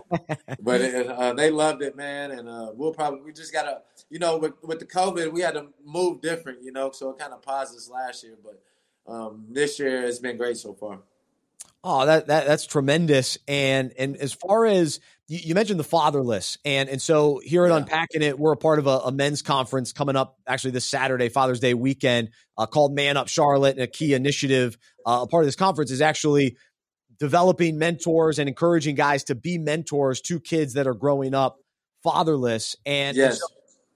[0.62, 2.30] but it, uh, they loved it, man.
[2.30, 5.52] And uh, we'll probably we just gotta, you know, with with the COVID, we had
[5.54, 6.90] to move different, you know.
[6.90, 10.56] So it kind of paused this last year, but um, this year has been great
[10.56, 11.00] so far.
[11.84, 13.38] Oh, that, that that's tremendous.
[13.46, 17.70] And and as far as you, you mentioned the fatherless, and and so here at
[17.70, 17.76] yeah.
[17.76, 21.28] Unpacking It, we're a part of a, a, men's conference coming up actually this Saturday,
[21.28, 24.76] Father's Day weekend, uh, called Man Up Charlotte, and a key initiative.
[25.06, 26.56] Uh, a part of this conference is actually
[27.20, 31.58] developing mentors and encouraging guys to be mentors to kids that are growing up
[32.02, 32.76] fatherless.
[32.86, 33.38] And, yes.
[33.38, 33.46] so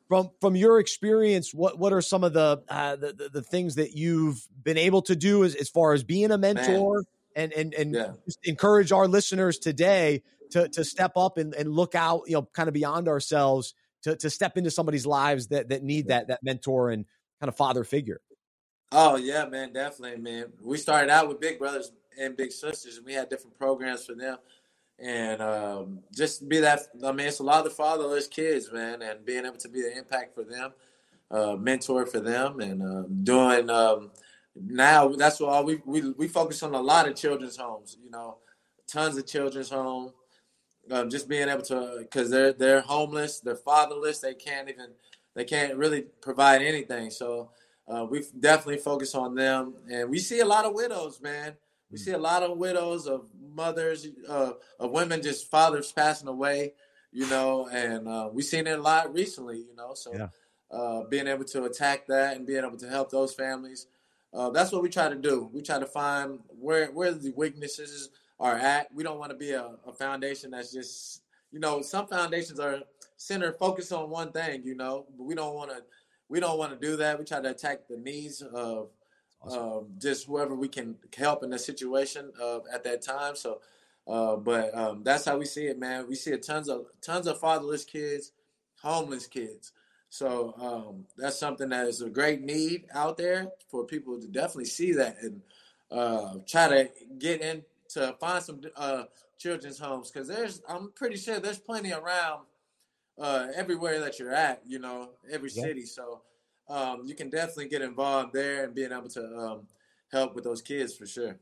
[0.08, 3.76] from from your experience, what what are some of the, uh, the, the, the things
[3.76, 7.04] that you've been able to do as, as far as being a mentor Man.
[7.36, 8.12] And and and yeah.
[8.44, 12.68] encourage our listeners today to to step up and, and look out, you know, kind
[12.68, 16.90] of beyond ourselves to to step into somebody's lives that that need that that mentor
[16.90, 17.04] and
[17.40, 18.20] kind of father figure.
[18.90, 20.52] Oh yeah, man, definitely, man.
[20.62, 24.14] We started out with Big Brothers and big sisters, and we had different programs for
[24.14, 24.36] them.
[24.98, 29.02] And um, just be that, I mean, it's a lot of the fatherless kids, man,
[29.02, 30.72] and being able to be the impact for them,
[31.30, 34.10] uh, mentor for them, and uh, doing um,
[34.54, 38.38] now that's all we, we we focus on a lot of children's homes, you know,
[38.86, 40.12] tons of children's homes.
[40.90, 44.88] Um, just being able to, because they're they're homeless, they're fatherless, they can't even
[45.34, 47.10] they can't really provide anything.
[47.10, 47.50] So
[47.86, 51.54] uh, we definitely focus on them, and we see a lot of widows, man.
[51.92, 56.72] We see a lot of widows of mothers, uh, of women, just fathers passing away,
[57.12, 59.92] you know, and uh, we've seen it a lot recently, you know.
[59.92, 60.28] So yeah.
[60.70, 63.88] uh, being able to attack that and being able to help those families,
[64.34, 65.50] uh, that's what we try to do.
[65.52, 68.92] We try to find where where the weaknesses are at.
[68.92, 72.80] We don't want to be a, a foundation that's just, you know, some foundations are
[73.16, 75.82] centered focused on one thing, you know, but we don't want to
[76.28, 77.18] we don't want to do that.
[77.18, 78.88] We try to attack the needs of
[79.42, 79.62] awesome.
[79.62, 83.36] um, just whoever we can help in the situation uh, at that time.
[83.36, 83.60] So,
[84.08, 86.08] uh, but um, that's how we see it, man.
[86.08, 88.32] We see tons of tons of fatherless kids,
[88.82, 89.72] homeless kids.
[90.12, 94.66] So um, that's something that is a great need out there for people to definitely
[94.66, 95.40] see that and
[95.90, 97.62] uh, try to get in
[97.94, 99.04] to find some uh,
[99.38, 102.42] children's homes because there's I'm pretty sure there's plenty around
[103.18, 105.62] uh, everywhere that you're at, you know, every yeah.
[105.62, 105.86] city.
[105.86, 106.20] So
[106.68, 109.66] um, you can definitely get involved there and being able to um,
[110.12, 111.38] help with those kids for sure.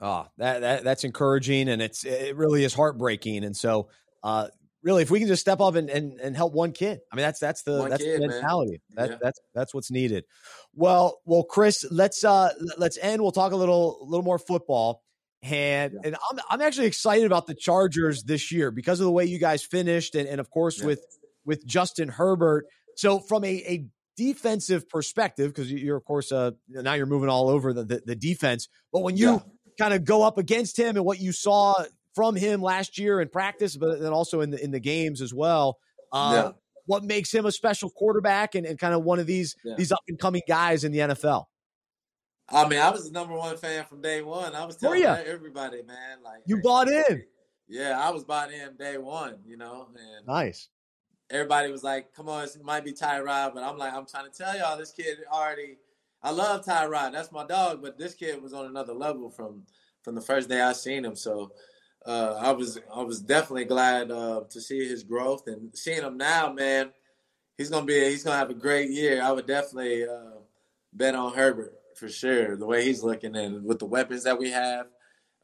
[0.00, 3.44] Oh, that, that that's encouraging, and it's it really is heartbreaking.
[3.44, 3.88] And so,
[4.22, 4.48] uh,
[4.82, 7.22] really, if we can just step up and, and, and help one kid, I mean,
[7.22, 8.80] that's that's the one that's kid, the mentality.
[8.94, 9.16] That, yeah.
[9.20, 10.24] That's that's what's needed.
[10.74, 13.22] Well, well, Chris, let's uh let's end.
[13.22, 15.02] We'll talk a little a little more football.
[15.42, 16.00] And yeah.
[16.04, 19.38] and I'm I'm actually excited about the Chargers this year because of the way you
[19.38, 20.86] guys finished, and, and of course yeah.
[20.86, 21.04] with
[21.44, 22.66] with Justin Herbert.
[22.96, 27.48] So from a, a defensive perspective, because you're of course uh, now you're moving all
[27.48, 29.38] over the, the, the defense, but when you yeah.
[29.80, 31.74] kind of go up against him and what you saw
[32.14, 35.32] from him last year in practice, but then also in the in the games as
[35.32, 35.78] well,
[36.12, 36.50] uh, yeah.
[36.86, 39.74] what makes him a special quarterback and, and kind of one of these yeah.
[39.76, 41.44] these up and coming guys in the NFL?
[42.48, 44.54] I mean, I was the number one fan from day one.
[44.54, 47.24] I was telling everybody, man, like you bought in.
[47.68, 49.36] Yeah, I was bought in day one.
[49.46, 50.68] You know, and nice
[51.32, 54.36] everybody was like, "Come on, it might be Tyrod," but I'm like, I'm trying to
[54.36, 55.78] tell y'all, this kid already.
[56.22, 57.12] I love Tyrod.
[57.12, 59.64] That's my dog, but this kid was on another level from
[60.02, 61.16] from the first day I seen him.
[61.16, 61.52] So
[62.06, 66.16] uh, I was I was definitely glad uh, to see his growth and seeing him
[66.16, 66.90] now, man.
[67.56, 69.22] He's gonna be he's gonna have a great year.
[69.22, 70.40] I would definitely uh,
[70.92, 72.56] bet on Herbert for sure.
[72.56, 74.86] The way he's looking and with the weapons that we have,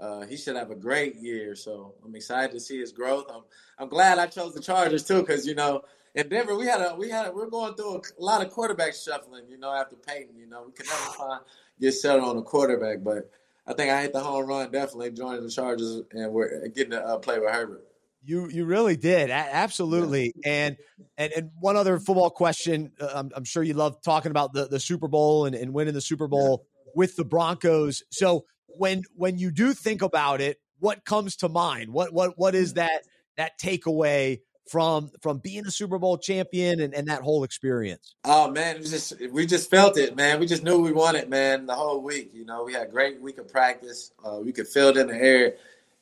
[0.00, 1.54] uh, he should have a great year.
[1.54, 3.26] So I'm excited to see his growth.
[3.32, 3.42] I'm
[3.78, 5.82] I'm glad I chose the Chargers too, because you know
[6.14, 8.94] in Denver we had a we had a, we're going through a, lot of quarterback
[8.94, 9.44] shuffling.
[9.48, 11.40] You know after Peyton, you know we could never find
[11.80, 13.30] get settled on a quarterback, but
[13.68, 17.04] I think I hit the home run definitely joining the Chargers and we're getting to
[17.04, 17.84] uh, play with Herbert.
[18.24, 20.32] You you really did, absolutely.
[20.44, 20.48] Yeah.
[20.68, 20.76] And
[21.16, 22.92] and and one other football question.
[23.00, 25.94] Uh, I'm, I'm, sure you love talking about the the Super Bowl and, and winning
[25.94, 26.92] the Super Bowl yeah.
[26.96, 28.02] with the Broncos.
[28.10, 31.92] So when when you do think about it, what comes to mind?
[31.92, 33.02] What what what is that
[33.36, 38.14] that takeaway from from being a Super Bowl champion and, and that whole experience?
[38.24, 40.40] Oh man, we just we just felt it, man.
[40.40, 41.66] We just knew we won it, man.
[41.66, 44.12] The whole week, you know, we had a great week of practice.
[44.24, 45.54] Uh, we could feel it in the air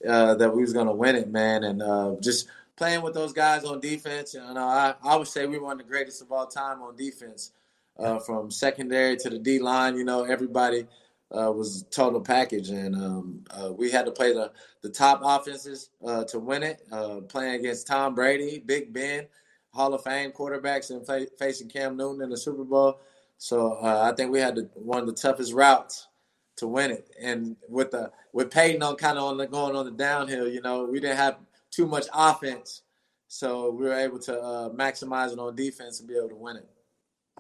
[0.09, 3.65] uh, that we was gonna win it, man, and uh, just playing with those guys
[3.65, 4.35] on defense.
[4.35, 6.83] You know, I, I would say we were one of the greatest of all time
[6.83, 7.53] on defense,
[7.99, 9.97] uh, from secondary to the D line.
[9.97, 10.87] You know, everybody
[11.33, 15.91] uh, was total package, and um, uh, we had to play the the top offenses
[16.07, 16.83] uh, to win it.
[16.93, 19.27] Uh, playing against Tom Brady, Big Ben,
[19.73, 23.01] Hall of Fame quarterbacks, and play, facing Cam Newton in the Super Bowl.
[23.39, 26.07] So uh, I think we had the, one of the toughest routes
[26.57, 27.11] to win it.
[27.21, 30.61] And with the with Peyton on kind of on the going on the downhill, you
[30.61, 31.39] know, we didn't have
[31.71, 32.83] too much offense,
[33.29, 36.57] so we were able to uh, maximize it on defense and be able to win
[36.57, 36.69] it.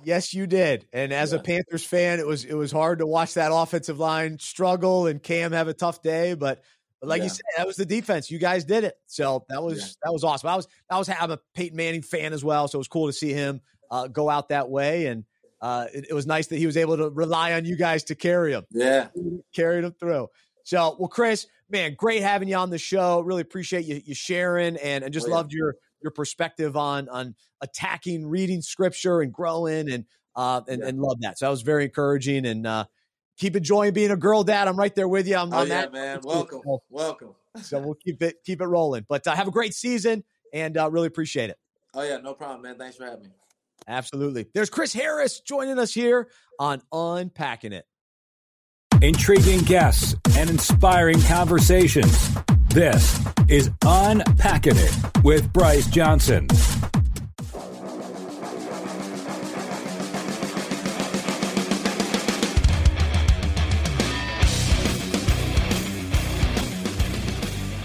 [0.04, 0.87] Yes, you did.
[0.92, 1.38] And as yeah.
[1.38, 5.22] a Panthers fan, it was it was hard to watch that offensive line struggle and
[5.22, 6.62] Cam have a tough day, but
[7.00, 7.24] but like yeah.
[7.24, 8.30] you said, that was the defense.
[8.30, 8.96] You guys did it.
[9.06, 9.87] So that was yeah.
[10.04, 10.48] that was awesome.
[10.48, 13.06] I was I was I'm a Peyton Manning fan as well, so it was cool
[13.06, 15.24] to see him uh, go out that way and
[15.61, 18.14] uh, it, it, was nice that he was able to rely on you guys to
[18.14, 18.64] carry him.
[18.70, 19.09] Yeah.
[19.54, 20.28] Carried him through.
[20.64, 23.20] So, well, Chris, man, great having you on the show.
[23.20, 25.35] Really appreciate you, you sharing and, and just oh, yeah.
[25.35, 30.04] loved your your perspective on on attacking, reading scripture and growing and
[30.35, 30.88] uh and, yeah.
[30.88, 31.38] and love that.
[31.38, 32.85] So that was very encouraging and uh
[33.37, 34.68] keep enjoying being a girl dad.
[34.68, 35.37] I'm right there with you.
[35.37, 35.92] I'm oh, on yeah, that.
[35.92, 36.20] man.
[36.22, 36.61] Welcome.
[36.90, 37.35] Welcome.
[37.62, 39.04] so we'll keep it keep it rolling.
[39.09, 41.59] But uh, have a great season and uh, really appreciate it.
[41.94, 42.76] Oh yeah, no problem, man.
[42.76, 43.30] Thanks for having me.
[43.88, 44.46] Absolutely.
[44.52, 46.28] There's Chris Harris joining us here
[46.59, 47.87] on Unpacking It.
[49.02, 52.37] Intriguing guests and inspiring conversations.
[52.76, 56.46] This is Unpacking It with Bryce Johnson.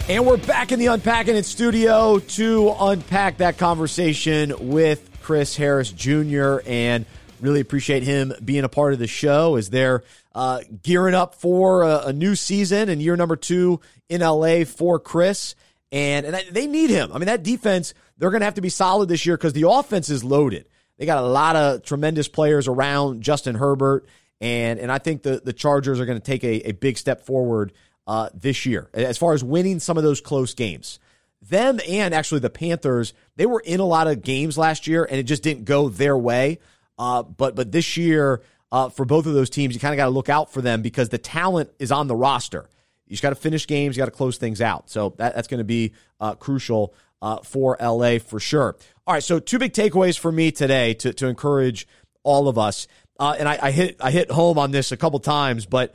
[0.10, 5.90] And we're back in the Unpacking It studio to unpack that conversation with Chris Harris
[5.94, 6.58] Jr.
[6.68, 7.06] and
[7.40, 11.84] really appreciate him being a part of the show as they're uh, gearing up for
[11.84, 15.56] a, a, new season and year number two in LA for Chris.
[15.92, 17.12] And, and they need him.
[17.14, 19.70] I mean, that defense, they're going to have to be solid this year because the
[19.70, 20.68] offense is loaded.
[20.98, 24.08] They got a lot of tremendous players around Justin Herbert.
[24.40, 27.26] And, and I think the, the Chargers are going to take a, a big step
[27.26, 27.74] forward
[28.08, 31.00] uh, this year as far as winning some of those close games
[31.42, 35.20] them and actually the Panthers, they were in a lot of games last year and
[35.20, 36.60] it just didn't go their way.
[36.98, 38.42] Uh, but but this year,
[38.72, 40.82] uh, for both of those teams, you kind of got to look out for them
[40.82, 42.70] because the talent is on the roster.
[43.06, 44.90] You just got to finish games, you got to close things out.
[44.90, 48.76] So that, that's going to be uh, crucial uh, for LA for sure.
[49.06, 51.88] All right, so two big takeaways for me today to, to encourage
[52.24, 52.88] all of us.
[53.20, 55.94] Uh, and I, I hit I hit home on this a couple times, but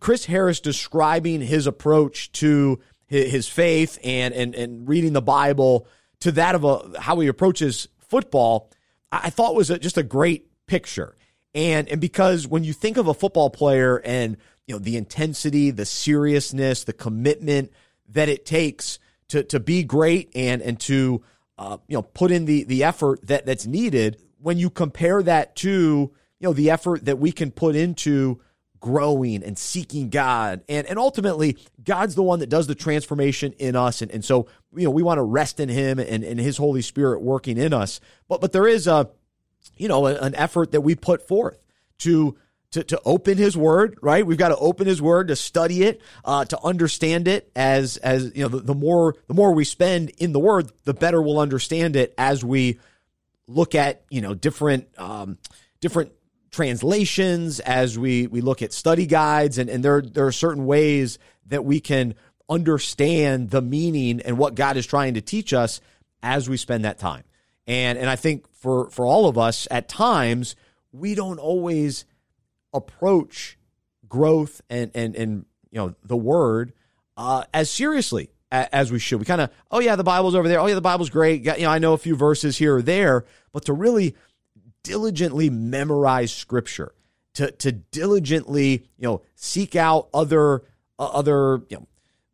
[0.00, 5.86] Chris Harris describing his approach to his faith and and and reading the Bible
[6.20, 8.70] to that of a how he approaches football,
[9.12, 11.16] I thought was a, just a great picture.
[11.54, 14.36] And and because when you think of a football player and
[14.66, 17.72] you know the intensity, the seriousness, the commitment
[18.08, 21.22] that it takes to to be great and and to
[21.58, 25.56] uh, you know put in the the effort that that's needed, when you compare that
[25.56, 25.68] to
[26.38, 28.40] you know the effort that we can put into
[28.80, 30.62] growing and seeking God.
[30.68, 34.02] And, and ultimately, God's the one that does the transformation in us.
[34.02, 36.82] And, and so, you know, we want to rest in Him and, and His Holy
[36.82, 38.00] Spirit working in us.
[38.26, 39.10] But, but there is a,
[39.76, 41.58] you know, an effort that we put forth
[41.98, 42.36] to,
[42.72, 44.26] to, to open his word, right?
[44.26, 48.32] We've got to open his word to study it, uh, to understand it as, as,
[48.34, 51.40] you know, the, the more, the more we spend in the word, the better we'll
[51.40, 52.78] understand it as we
[53.46, 55.38] look at, you know, different, um,
[55.80, 56.12] different
[56.50, 61.18] translations, as we, we look at study guides, and, and there, there are certain ways
[61.46, 62.14] that we can
[62.48, 65.80] understand the meaning and what God is trying to teach us
[66.22, 67.24] as we spend that time.
[67.70, 70.56] And, and I think for, for all of us, at times,
[70.90, 72.04] we don't always
[72.74, 73.56] approach
[74.08, 76.72] growth and, and, and you know, the word
[77.16, 79.20] uh, as seriously as we should.
[79.20, 80.58] We kind of, oh yeah, the Bible's over there.
[80.58, 81.44] Oh yeah, the Bible's great.
[81.44, 84.16] You know, I know a few verses here or there, but to really
[84.82, 86.92] diligently memorize scripture,
[87.34, 90.64] to to diligently, you know, seek out other
[90.98, 91.86] uh, other, you know,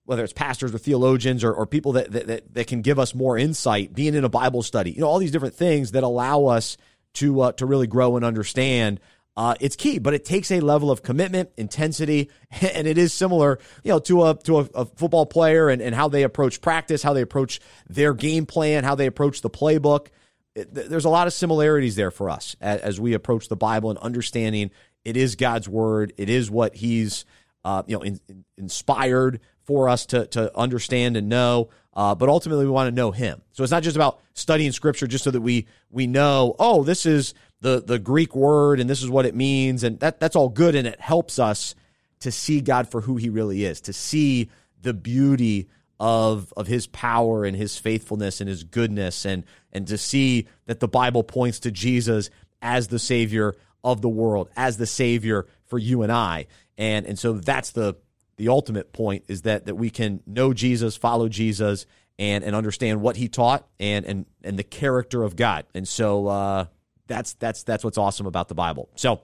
[0.06, 3.36] whether it's pastors or theologians or, or people that, that, that can give us more
[3.36, 6.76] insight, being in a Bible study, you know, all these different things that allow us
[7.14, 9.00] to uh, to really grow and understand
[9.36, 12.30] uh, it's key, but it takes a level of commitment, intensity,
[12.62, 15.94] and it is similar, you know, to a to a, a, football player and, and
[15.94, 20.08] how they approach practice, how they approach their game plan, how they approach the playbook.
[20.54, 23.90] It, there's a lot of similarities there for us as, as, we approach the Bible
[23.90, 24.70] and understanding
[25.04, 27.26] it is God's word, it is what He's
[27.62, 31.68] uh, you know in, in, inspired for us to to understand and know.
[31.92, 33.42] Uh, but ultimately, we want to know Him.
[33.52, 36.54] So it's not just about studying Scripture just so that we we know.
[36.58, 40.20] Oh, this is the the Greek word and this is what it means, and that
[40.20, 41.74] that's all good, and it helps us
[42.20, 44.50] to see God for who He really is, to see
[44.80, 49.98] the beauty of of His power and His faithfulness and His goodness, and and to
[49.98, 52.30] see that the Bible points to Jesus
[52.62, 56.46] as the Savior of the world, as the Savior for you and I,
[56.76, 57.96] and and so that's the
[58.36, 61.86] the ultimate point is that that we can know Jesus, follow Jesus,
[62.18, 66.26] and and understand what He taught and and and the character of God, and so.
[66.26, 66.66] Uh,
[67.06, 68.88] that's that's that's what's awesome about the Bible.
[68.96, 69.22] So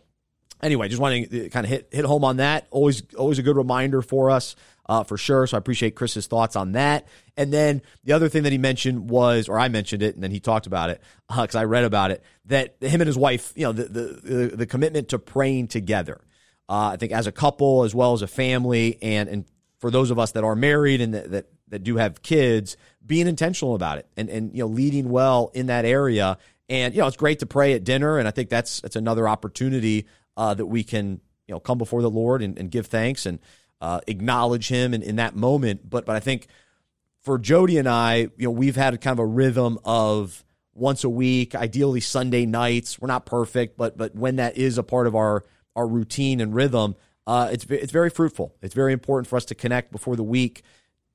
[0.62, 2.66] anyway, just wanting to kind of hit hit home on that.
[2.70, 4.56] Always always a good reminder for us.
[4.84, 5.46] Uh, for sure.
[5.46, 7.06] So I appreciate Chris's thoughts on that.
[7.36, 10.32] And then the other thing that he mentioned was, or I mentioned it, and then
[10.32, 13.52] he talked about it because uh, I read about it, that him and his wife,
[13.54, 16.20] you know, the the the, commitment to praying together.
[16.72, 19.44] Uh, I think as a couple as well as a family, and and
[19.78, 23.26] for those of us that are married and that, that that do have kids, being
[23.26, 26.38] intentional about it and and you know leading well in that area
[26.72, 29.28] and you know, it's great to pray at dinner, and I think that's that's another
[29.28, 30.06] opportunity
[30.38, 33.40] uh, that we can you know come before the Lord and, and give thanks and
[33.82, 35.88] uh, acknowledge Him in, in that moment.
[35.88, 36.46] But but I think
[37.20, 41.10] for Jody and I, you know, we've had kind of a rhythm of once a
[41.10, 42.98] week, ideally Sunday nights.
[42.98, 45.44] We're not perfect, but but when that is a part of our
[45.76, 46.96] our routine and rhythm,
[47.26, 48.54] uh, it's it's very fruitful.
[48.62, 50.62] It's very important for us to connect before the week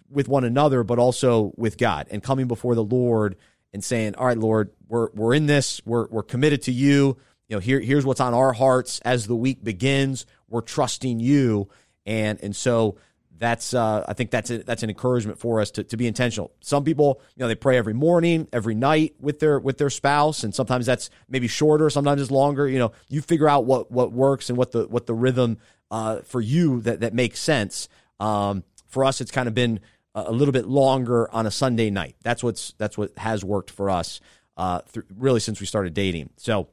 [0.09, 3.35] with one another, but also with God and coming before the Lord
[3.73, 5.81] and saying, "All right, Lord, we're we're in this.
[5.85, 7.17] We're we're committed to you.
[7.49, 10.25] You know, here here's what's on our hearts as the week begins.
[10.49, 11.67] We're trusting you."
[12.05, 12.97] And and so
[13.39, 16.51] that's uh, I think that's a, that's an encouragement for us to, to be intentional.
[16.61, 20.43] Some people, you know, they pray every morning, every night with their with their spouse,
[20.43, 22.67] and sometimes that's maybe shorter, sometimes it's longer.
[22.67, 25.57] You know, you figure out what what works and what the what the rhythm
[25.91, 27.89] uh, for you that that makes sense.
[28.19, 29.79] Um, for us, it's kind of been
[30.15, 32.15] a little bit longer on a Sunday night.
[32.23, 34.19] That's what's that's what has worked for us
[34.57, 34.81] uh,
[35.15, 36.31] really since we started dating.
[36.37, 36.69] So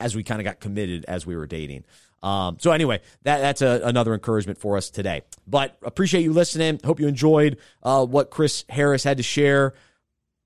[0.00, 1.84] as we kind of got committed as we were dating.
[2.22, 5.22] Um, so anyway, that that's a, another encouragement for us today.
[5.46, 6.80] But appreciate you listening.
[6.84, 9.74] Hope you enjoyed uh, what Chris Harris had to share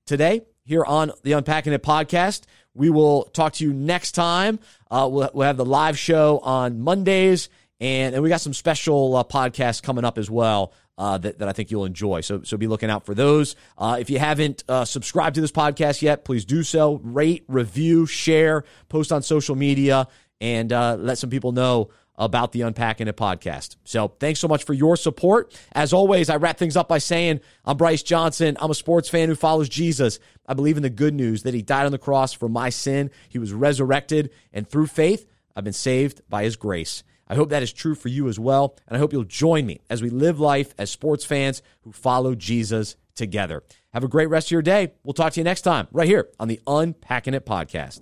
[0.05, 2.43] today here on the Unpacking It podcast.
[2.73, 4.59] We will talk to you next time.
[4.89, 7.49] Uh, we'll, we'll have the live show on Mondays,
[7.79, 11.47] and, and we got some special uh, podcasts coming up as well uh, that, that
[11.47, 12.21] I think you'll enjoy.
[12.21, 13.55] So, so be looking out for those.
[13.77, 16.99] Uh, if you haven't uh, subscribed to this podcast yet, please do so.
[17.03, 20.07] Rate, review, share, post on social media,
[20.43, 23.77] and uh, let some people know about the Unpacking It podcast.
[23.85, 25.57] So thanks so much for your support.
[25.71, 28.57] As always, I wrap things up by saying I'm Bryce Johnson.
[28.59, 30.19] I'm a sports fan who follows Jesus.
[30.45, 33.09] I believe in the good news that he died on the cross for my sin.
[33.29, 35.25] He was resurrected, and through faith,
[35.55, 37.03] I've been saved by his grace.
[37.25, 38.75] I hope that is true for you as well.
[38.85, 42.35] And I hope you'll join me as we live life as sports fans who follow
[42.35, 43.63] Jesus together.
[43.93, 44.93] Have a great rest of your day.
[45.03, 48.01] We'll talk to you next time, right here on the Unpacking It podcast.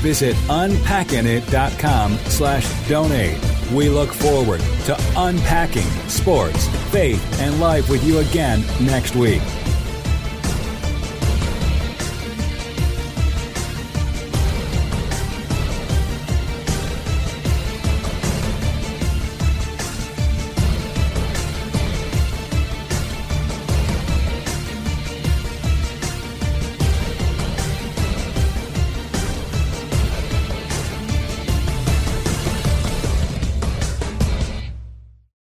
[0.00, 3.38] visit unpackinit.com slash donate.
[3.72, 9.42] We look forward to unpacking sports, faith, and life with you again next week.